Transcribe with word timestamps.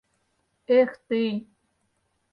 Эх, 0.77 0.91
тый!..» 1.07 1.23